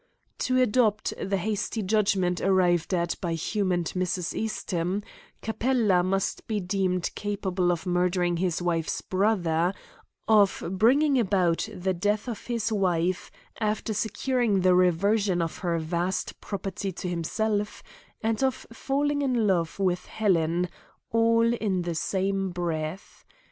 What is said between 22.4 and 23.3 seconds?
breath.